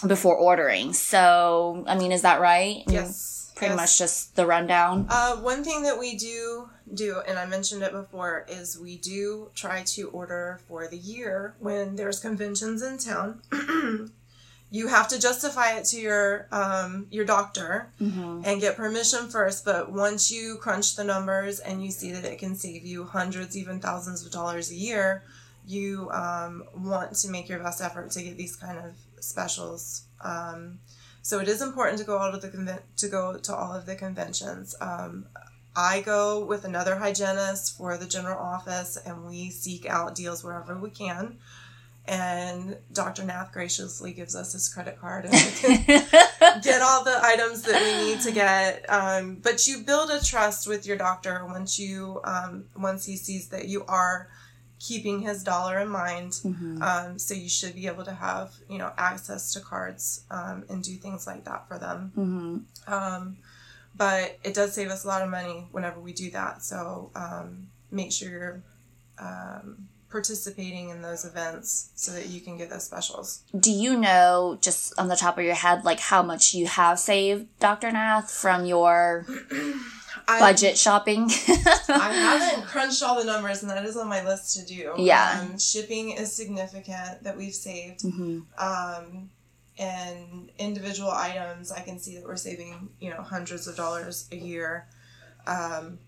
before 0.06 0.36
ordering. 0.36 0.92
So 0.92 1.84
i 1.86 1.96
mean 1.96 2.12
is 2.12 2.22
that 2.22 2.40
right? 2.40 2.82
Yes. 2.88 3.43
Pretty 3.54 3.72
yes. 3.72 3.80
much 3.80 3.98
just 3.98 4.36
the 4.36 4.46
rundown 4.46 5.06
Uh, 5.08 5.36
one 5.36 5.62
thing 5.64 5.82
that 5.82 5.98
we 5.98 6.16
do 6.16 6.68
do, 6.92 7.22
and 7.26 7.38
I 7.38 7.46
mentioned 7.46 7.82
it 7.82 7.92
before, 7.92 8.44
is 8.48 8.78
we 8.78 8.96
do 8.98 9.50
try 9.54 9.82
to 9.82 10.08
order 10.10 10.60
for 10.68 10.86
the 10.86 10.98
year 10.98 11.54
when 11.58 11.96
there's 11.96 12.20
conventions 12.20 12.82
in 12.82 12.98
town. 12.98 13.40
you 14.70 14.88
have 14.88 15.06
to 15.06 15.20
justify 15.20 15.76
it 15.76 15.84
to 15.84 16.00
your 16.00 16.48
um, 16.50 17.06
your 17.10 17.24
doctor 17.24 17.92
and 18.44 18.60
get 18.60 18.76
permission 18.76 19.28
first. 19.28 19.64
But 19.64 19.92
once 19.92 20.32
you 20.32 20.56
crunch 20.60 20.96
the 20.96 21.04
numbers 21.04 21.60
and 21.60 21.82
you 21.84 21.92
see 21.92 22.10
that 22.12 22.24
it 22.24 22.38
can 22.38 22.56
save 22.56 22.84
you 22.84 23.04
hundreds, 23.04 23.56
even 23.56 23.78
thousands 23.78 24.26
of 24.26 24.32
dollars 24.32 24.72
a 24.72 24.74
year, 24.74 25.22
you 25.64 26.10
um, 26.10 26.64
want 26.76 27.14
to 27.14 27.28
make 27.28 27.48
your 27.48 27.60
best 27.60 27.80
effort 27.80 28.10
to 28.12 28.22
get 28.22 28.36
these 28.36 28.56
kind 28.56 28.78
of 28.78 28.94
specials. 29.20 30.02
Um, 30.20 30.80
so 31.24 31.40
it 31.40 31.48
is 31.48 31.62
important 31.62 31.98
to 31.98 32.04
go 32.04 32.18
out 32.18 32.34
of 32.34 32.42
the 32.42 32.50
conven- 32.50 32.82
to 32.98 33.08
go 33.08 33.38
to 33.38 33.56
all 33.56 33.72
of 33.72 33.86
the 33.86 33.96
conventions. 33.96 34.76
Um, 34.78 35.24
I 35.74 36.02
go 36.02 36.44
with 36.44 36.66
another 36.66 36.96
hygienist 36.96 37.78
for 37.78 37.96
the 37.96 38.04
general 38.04 38.38
office, 38.38 38.98
and 38.98 39.26
we 39.26 39.48
seek 39.48 39.86
out 39.86 40.14
deals 40.14 40.44
wherever 40.44 40.78
we 40.78 40.90
can. 40.90 41.38
And 42.06 42.76
Dr. 42.92 43.24
Nath 43.24 43.52
graciously 43.52 44.12
gives 44.12 44.36
us 44.36 44.52
his 44.52 44.68
credit 44.68 45.00
card, 45.00 45.24
and 45.24 45.32
we 45.32 45.50
can 45.86 45.86
get 46.62 46.82
all 46.82 47.02
the 47.02 47.18
items 47.22 47.62
that 47.62 47.80
we 47.80 48.12
need 48.12 48.20
to 48.20 48.30
get. 48.30 48.84
Um, 48.90 49.36
but 49.42 49.66
you 49.66 49.78
build 49.78 50.10
a 50.10 50.22
trust 50.22 50.68
with 50.68 50.86
your 50.86 50.98
doctor 50.98 51.42
once 51.46 51.78
you 51.78 52.20
um, 52.24 52.66
once 52.76 53.06
he 53.06 53.16
sees 53.16 53.48
that 53.48 53.66
you 53.66 53.82
are 53.86 54.28
keeping 54.86 55.20
his 55.20 55.42
dollar 55.42 55.78
in 55.78 55.88
mind. 55.88 56.40
Um, 56.82 57.18
so 57.18 57.34
you 57.34 57.48
should 57.48 57.74
be 57.74 57.86
able 57.86 58.04
to 58.04 58.12
have 58.12 58.52
you 58.68 58.78
know 58.78 58.92
access 58.98 59.52
to 59.54 59.60
cards 59.60 60.24
um, 60.30 60.64
and 60.68 60.82
do 60.82 60.94
things 60.96 61.26
like 61.26 61.44
that 61.44 61.66
for 61.68 61.78
them. 61.78 62.12
mm-hmm. 62.16 62.92
Um, 62.92 63.36
but 63.96 64.38
it 64.42 64.54
does 64.54 64.72
save 64.74 64.88
us 64.88 65.04
a 65.04 65.08
lot 65.08 65.22
of 65.22 65.30
money 65.30 65.68
whenever 65.70 66.00
we 66.00 66.12
do 66.12 66.30
that. 66.32 66.62
So 66.62 67.10
um, 67.14 67.68
make 67.90 68.10
sure 68.12 68.28
you're 68.28 68.62
um, 69.18 69.88
participating 70.10 70.90
in 70.90 71.00
those 71.00 71.24
events 71.24 71.90
so 71.94 72.12
that 72.12 72.26
you 72.26 72.40
can 72.40 72.56
get 72.56 72.70
those 72.70 72.84
specials. 72.84 73.42
Do 73.58 73.70
you 73.70 73.96
know, 73.98 74.58
just 74.60 74.98
on 74.98 75.08
the 75.08 75.16
top 75.16 75.38
of 75.38 75.44
your 75.44 75.54
head, 75.54 75.84
like 75.84 76.00
how 76.00 76.22
much 76.22 76.54
you 76.54 76.66
have 76.66 76.98
saved, 76.98 77.46
Dr. 77.60 77.92
Nath, 77.92 78.30
from 78.30 78.64
your 78.64 79.26
I, 80.26 80.38
budget 80.40 80.76
shopping? 80.78 81.24
I 81.88 82.12
haven't 82.12 82.66
crunched 82.66 83.02
all 83.02 83.18
the 83.18 83.24
numbers, 83.24 83.62
and 83.62 83.70
that 83.70 83.84
is 83.84 83.96
on 83.96 84.08
my 84.08 84.24
list 84.24 84.56
to 84.56 84.64
do. 84.64 84.94
Yeah. 84.98 85.40
Um, 85.42 85.58
shipping 85.58 86.10
is 86.10 86.32
significant 86.32 87.22
that 87.24 87.36
we've 87.36 87.54
saved. 87.54 88.02
hmm 88.02 88.40
Um, 88.58 89.30
and 89.78 90.50
individual 90.58 91.10
items, 91.10 91.72
I 91.72 91.80
can 91.80 91.98
see 91.98 92.14
that 92.16 92.24
we're 92.24 92.36
saving, 92.36 92.90
you 93.00 93.10
know, 93.10 93.22
hundreds 93.22 93.66
of 93.66 93.76
dollars 93.76 94.28
a 94.32 94.36
year. 94.36 94.86
Um, 95.46 95.98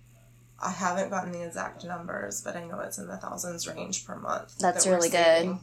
I 0.62 0.70
haven't 0.70 1.10
gotten 1.10 1.32
the 1.32 1.44
exact 1.44 1.84
numbers, 1.84 2.40
but 2.42 2.56
I 2.56 2.64
know 2.64 2.80
it's 2.80 2.98
in 2.98 3.08
the 3.08 3.16
thousands 3.16 3.66
range 3.68 4.06
per 4.06 4.16
month. 4.16 4.56
That's 4.58 4.84
that 4.84 4.90
really 4.90 5.08
good. 5.10 5.58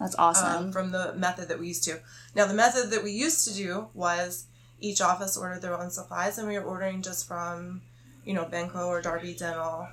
That's 0.00 0.14
Um, 0.18 0.24
awesome. 0.24 0.72
from 0.72 0.92
the 0.92 1.12
method 1.14 1.48
that 1.48 1.60
we 1.60 1.68
used 1.68 1.84
to. 1.84 2.00
Now, 2.34 2.46
the 2.46 2.54
method 2.54 2.90
that 2.90 3.04
we 3.04 3.12
used 3.12 3.46
to 3.46 3.54
do 3.54 3.88
was 3.92 4.46
each 4.80 5.00
office 5.00 5.36
ordered 5.36 5.62
their 5.62 5.78
own 5.78 5.90
supplies, 5.90 6.38
and 6.38 6.48
we 6.48 6.58
were 6.58 6.64
ordering 6.64 7.02
just 7.02 7.28
from, 7.28 7.82
you 8.24 8.34
know, 8.34 8.44
Benco 8.44 8.86
or 8.86 9.00
Darby 9.00 9.34
Dental, 9.34 9.88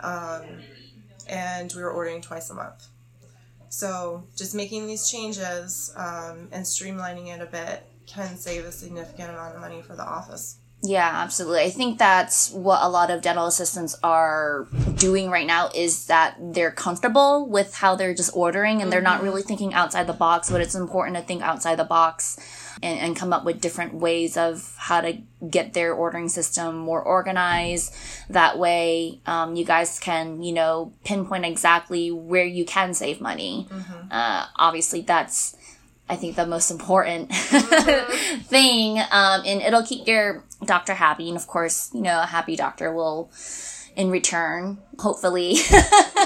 um, 0.00 0.44
and 1.28 1.72
we 1.74 1.82
were 1.82 1.90
ordering 1.90 2.20
twice 2.20 2.50
a 2.50 2.54
month. 2.54 2.88
So, 3.68 4.24
just 4.36 4.54
making 4.54 4.86
these 4.86 5.10
changes 5.10 5.92
um, 5.96 6.48
and 6.52 6.64
streamlining 6.64 7.34
it 7.34 7.40
a 7.40 7.46
bit 7.46 7.82
can 8.06 8.36
save 8.36 8.64
a 8.64 8.72
significant 8.72 9.30
amount 9.30 9.54
of 9.54 9.60
money 9.60 9.82
for 9.82 9.96
the 9.96 10.04
office. 10.04 10.58
yeah, 10.82 11.10
absolutely. 11.14 11.62
I 11.62 11.70
think 11.70 11.98
that's 11.98 12.50
what 12.50 12.82
a 12.82 12.88
lot 12.88 13.10
of 13.10 13.22
dental 13.22 13.46
assistants 13.46 13.96
are 14.02 14.68
doing 14.96 15.30
right 15.30 15.46
now 15.46 15.70
is 15.74 16.06
that 16.06 16.36
they're 16.38 16.70
comfortable 16.70 17.48
with 17.48 17.74
how 17.74 17.96
they're 17.96 18.14
just 18.14 18.36
ordering 18.36 18.82
and 18.82 18.92
they're 18.92 19.00
not 19.00 19.22
really 19.22 19.40
thinking 19.42 19.72
outside 19.72 20.06
the 20.06 20.12
box, 20.12 20.50
but 20.50 20.60
it's 20.60 20.74
important 20.74 21.16
to 21.16 21.22
think 21.22 21.42
outside 21.42 21.76
the 21.78 21.84
box 21.84 22.38
and, 22.82 22.98
and 22.98 23.16
come 23.16 23.32
up 23.32 23.44
with 23.44 23.60
different 23.60 23.94
ways 23.94 24.36
of 24.36 24.74
how 24.78 25.00
to 25.00 25.18
get 25.50 25.72
their 25.74 25.92
ordering 25.92 26.28
system 26.28 26.76
more 26.76 27.02
organized. 27.02 27.94
That 28.28 28.58
way, 28.58 29.20
um, 29.26 29.56
you 29.56 29.64
guys 29.64 29.98
can, 30.00 30.42
you 30.42 30.52
know, 30.52 30.92
pinpoint 31.04 31.44
exactly 31.44 32.10
where 32.10 32.44
you 32.44 32.64
can 32.64 32.94
save 32.94 33.20
money. 33.20 33.68
Uh, 34.10 34.46
obviously, 34.56 35.02
that's, 35.02 35.56
I 36.08 36.16
think, 36.16 36.36
the 36.36 36.46
most 36.46 36.70
important 36.70 37.32
thing. 37.34 38.98
Um, 38.98 39.42
and 39.44 39.62
it'll 39.62 39.82
keep 39.84 40.06
your 40.06 40.44
doctor 40.64 40.94
happy. 40.94 41.28
And 41.28 41.36
of 41.36 41.46
course, 41.46 41.90
you 41.94 42.00
know, 42.02 42.22
a 42.22 42.26
happy 42.26 42.56
doctor 42.56 42.92
will, 42.92 43.30
in 43.96 44.10
return, 44.10 44.78
hopefully, 44.98 45.56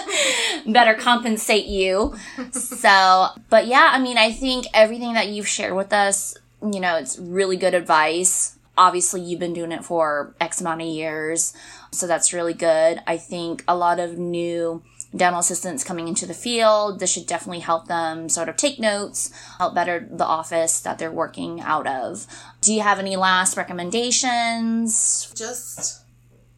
better 0.67 0.95
compensate 0.95 1.67
you. 1.67 2.15
So, 2.53 3.29
but 3.51 3.67
yeah, 3.67 3.91
I 3.93 3.99
mean, 4.01 4.19
I 4.19 4.33
think 4.33 4.67
everything 4.75 5.15
that 5.15 5.29
you've 5.29 5.49
shared 5.49 5.75
with 5.75 5.93
us, 5.93 6.37
you 6.63 6.81
know, 6.81 6.97
it's 6.97 7.19
really 7.19 7.57
good 7.57 7.75
advice. 7.75 8.59
Obviously, 8.77 9.21
you've 9.21 9.41
been 9.41 9.53
doing 9.53 9.73
it 9.73 9.85
for 9.85 10.35
X 10.41 10.61
amount 10.61 10.83
of 10.83 10.89
years. 10.89 11.53
So 11.91 12.07
that's 12.07 12.33
really 12.33 12.55
good. 12.55 13.01
I 13.07 13.17
think 13.17 13.65
a 13.67 13.77
lot 13.77 13.99
of 13.99 14.19
new 14.19 14.83
dental 15.17 15.41
assistants 15.41 15.85
coming 15.85 16.07
into 16.07 16.27
the 16.27 16.35
field, 16.35 17.01
this 17.01 17.11
should 17.11 17.27
definitely 17.27 17.61
help 17.61 17.89
them 17.89 18.29
sort 18.29 18.49
of 18.49 18.57
take 18.57 18.79
notes, 18.79 19.33
help 19.59 19.75
better 19.75 20.07
the 20.11 20.25
office 20.25 20.81
that 20.81 20.99
they're 20.99 21.11
working 21.11 21.61
out 21.61 21.87
of. 21.87 22.27
Do 22.61 22.75
you 22.75 22.83
have 22.83 22.99
any 22.99 23.17
last 23.17 23.57
recommendations? 23.57 25.33
Just 25.35 26.03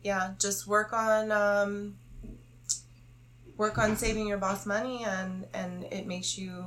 yeah, 0.02 0.34
just 0.38 0.66
work 0.66 0.92
on 0.92 1.30
um, 1.32 1.96
work 3.56 3.78
on 3.78 3.96
saving 3.96 4.26
your 4.26 4.38
boss 4.38 4.66
money, 4.66 5.04
and 5.04 5.46
and 5.54 5.84
it 5.84 6.06
makes 6.06 6.38
you 6.38 6.64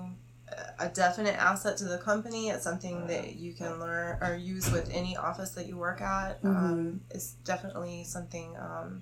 a 0.79 0.89
definite 0.89 1.35
asset 1.35 1.77
to 1.77 1.85
the 1.85 1.97
company. 1.97 2.49
It's 2.49 2.63
something 2.63 3.07
that 3.07 3.35
you 3.35 3.53
can 3.53 3.79
learn 3.79 4.17
or 4.21 4.35
use 4.35 4.71
with 4.71 4.89
any 4.93 5.15
office 5.17 5.51
that 5.51 5.67
you 5.67 5.77
work 5.77 6.01
at. 6.01 6.41
Mm-hmm. 6.43 6.55
Um, 6.55 7.01
it's 7.09 7.33
definitely 7.45 8.03
something 8.03 8.55
um, 8.59 9.01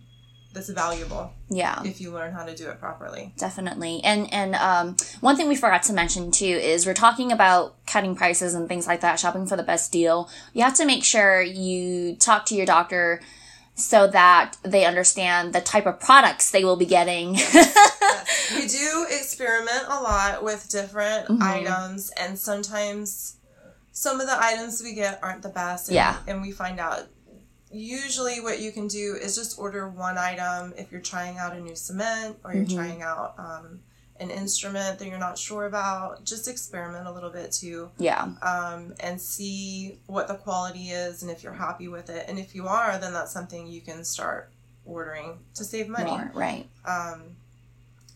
that's 0.54 0.70
valuable 0.70 1.32
Yeah. 1.50 1.82
if 1.84 2.02
you 2.02 2.12
learn 2.12 2.34
how 2.34 2.46
to 2.46 2.56
do 2.56 2.70
it 2.70 2.80
properly. 2.80 3.34
Definitely. 3.38 4.02
And 4.04 4.32
and 4.34 4.56
um, 4.56 4.96
one 5.22 5.36
thing 5.36 5.48
we 5.48 5.56
forgot 5.56 5.84
to 5.84 5.94
mention 5.94 6.32
too 6.32 6.46
is 6.46 6.86
we're 6.86 6.94
talking 6.94 7.32
about 7.32 7.76
cutting 7.86 8.16
prices 8.16 8.54
and 8.54 8.68
things 8.68 8.88
like 8.88 9.02
that, 9.02 9.20
shopping 9.20 9.46
for 9.46 9.56
the 9.58 9.64
best 9.64 9.92
deal. 9.92 10.30
You 10.54 10.64
have 10.64 10.76
to 10.76 10.86
make 10.86 11.04
sure 11.04 11.42
you 11.42 12.16
talk 12.16 12.46
to 12.48 12.56
your 12.56 12.66
doctor 12.66 13.22
so 13.76 14.08
that 14.08 14.58
they 14.64 14.86
understand 14.86 15.54
the 15.54 15.62
type 15.62 15.86
of 15.86 16.00
products 16.00 16.52
they 16.52 16.64
will 16.64 16.78
be 16.78 16.86
getting. 16.86 17.38
Yes. 18.02 18.52
We 18.54 18.68
do 18.68 19.06
experiment 19.10 19.86
a 19.88 20.02
lot 20.02 20.44
with 20.44 20.68
different 20.70 21.28
Mm-hmm. 21.28 21.42
items, 21.44 22.12
and 22.20 22.38
sometimes 22.38 23.38
some 23.92 24.20
of 24.20 24.28
the 24.28 24.38
items 24.42 24.82
we 24.84 24.94
get 24.94 25.20
aren't 25.24 25.42
the 25.44 25.50
best. 25.50 25.88
And, 25.88 25.96
Yeah. 25.96 26.18
And 26.28 26.42
we 26.42 26.52
find 26.52 26.80
out. 26.80 27.08
Usually, 27.72 28.42
what 28.42 28.60
you 28.60 28.72
can 28.74 28.88
do 28.88 29.16
is 29.20 29.36
just 29.36 29.58
order 29.58 29.88
one 29.88 30.18
item 30.18 30.74
if 30.78 30.92
you're 30.92 31.00
trying 31.02 31.38
out 31.38 31.56
a 31.56 31.60
new 31.62 31.76
cement 31.76 32.38
or 32.44 32.52
Mm-hmm. 32.52 32.70
you're 32.70 32.80
trying 32.84 33.02
out 33.02 33.36
um, 33.38 33.80
an 34.22 34.30
instrument 34.30 35.00
that 35.00 35.08
you're 35.08 35.18
not 35.20 35.38
sure 35.38 35.66
about. 35.66 36.24
Just 36.24 36.48
experiment 36.48 37.08
a 37.08 37.12
little 37.12 37.32
bit 37.32 37.52
too 37.52 37.90
yeah. 37.98 38.30
um, 38.42 38.94
and 39.00 39.20
see 39.20 39.98
what 40.06 40.28
the 40.28 40.36
quality 40.36 40.90
is 40.92 41.24
and 41.24 41.32
if 41.32 41.44
you're 41.44 41.52
happy 41.54 41.88
with 41.88 42.10
it. 42.10 42.26
And 42.30 42.40
if 42.40 42.56
you 42.56 42.68
are, 42.68 42.98
then 43.00 43.12
that's 43.14 43.32
something 43.34 43.68
you 43.68 43.82
can 43.82 44.04
start 44.06 44.50
ordering 44.86 45.40
to 45.56 45.64
save 45.64 45.90
money 45.90 46.12
More, 46.12 46.32
right. 46.34 46.68
um, 46.86 47.22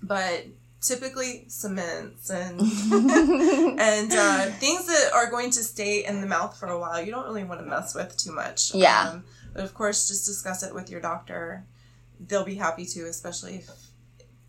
but 0.02 0.46
typically 0.82 1.46
cements 1.48 2.30
and 2.30 2.60
and 3.80 4.12
uh, 4.14 4.46
things 4.60 4.86
that 4.86 5.12
are 5.14 5.30
going 5.32 5.50
to 5.50 5.64
stay 5.64 6.06
in 6.06 6.22
the 6.22 6.28
mouth 6.28 6.56
for 6.58 6.68
a 6.68 6.80
while 6.80 7.02
you 7.02 7.12
don't 7.12 7.26
really 7.26 7.44
want 7.44 7.60
to 7.60 7.66
mess 7.66 7.96
with 7.96 8.16
too 8.18 8.32
much 8.32 8.74
Yeah. 8.76 9.10
um, 9.10 9.24
but 9.54 9.64
of 9.64 9.74
course 9.74 10.08
just 10.08 10.26
discuss 10.28 10.62
it 10.62 10.76
with 10.76 10.92
your 10.92 11.02
doctor 11.02 11.64
they'll 12.28 12.46
be 12.46 12.56
happy 12.56 12.86
to 12.86 13.06
especially 13.08 13.56
if 13.56 13.70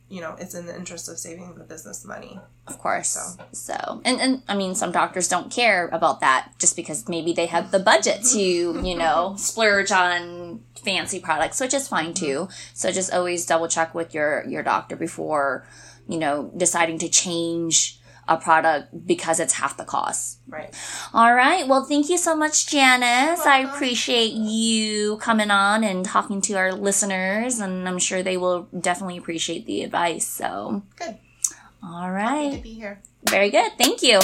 you 0.08 0.20
know 0.20 0.36
it's 0.38 0.54
in 0.54 0.66
the 0.66 0.76
interest 0.76 1.08
of 1.08 1.18
saving 1.18 1.54
the 1.56 1.64
business 1.64 2.04
money 2.04 2.38
Of 2.66 2.78
course. 2.78 3.08
So. 3.08 3.44
So, 3.52 4.02
and, 4.04 4.20
and 4.20 4.42
I 4.48 4.56
mean, 4.56 4.75
some 4.75 4.90
doctors 4.90 5.28
don't 5.28 5.52
care 5.52 5.88
about 5.88 6.20
that 6.20 6.52
just 6.58 6.75
because 6.75 7.08
maybe 7.08 7.32
they 7.32 7.46
have 7.46 7.70
the 7.70 7.78
budget 7.78 8.25
to, 8.32 8.40
you 8.40 8.96
know, 8.98 9.34
splurge 9.38 9.92
on 9.92 10.64
fancy 10.75 11.20
products, 11.20 11.60
which 11.60 11.75
is 11.75 11.86
fine 11.86 12.12
mm-hmm. 12.12 12.25
too. 12.25 12.48
So 12.75 12.90
just 12.90 13.12
always 13.12 13.46
double 13.46 13.68
check 13.68 13.94
with 13.94 14.14
your, 14.14 14.44
your 14.48 14.62
doctor 14.62 14.96
before, 14.96 15.66
you 16.08 16.18
know, 16.18 16.50
deciding 16.56 16.98
to 16.98 17.08
change 17.08 18.00
a 18.28 18.37
product 18.37 19.06
because 19.06 19.40
it's 19.40 19.54
half 19.54 19.76
the 19.76 19.85
cost. 19.85 20.38
right 20.49 20.75
All 21.14 21.35
right. 21.35 21.66
Well, 21.66 21.85
thank 21.85 22.09
you 22.09 22.18
so 22.18 22.37
much, 22.37 22.66
Janice. 22.66 23.47
I 23.47 23.61
appreciate 23.61 24.33
you 24.33 25.16
coming 25.18 25.50
on 25.50 25.85
and 25.85 26.04
talking 26.04 26.40
to 26.42 26.54
our 26.54 26.73
listeners, 26.73 27.61
and 27.61 27.88
I'm 27.88 27.99
sure 27.99 28.23
they 28.23 28.37
will 28.37 28.68
definitely 28.78 29.16
appreciate 29.16 29.66
the 29.66 29.83
advice. 29.83 30.26
So, 30.26 30.83
good 30.97 31.16
all 31.83 32.11
to 32.11 32.61
be 32.62 32.75
here 32.75 33.00
Very 33.28 33.50
good. 33.50 33.73
Thank 33.78 34.02
you. 34.02 34.21